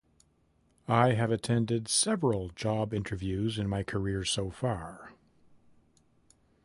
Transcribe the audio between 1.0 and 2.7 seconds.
have attended several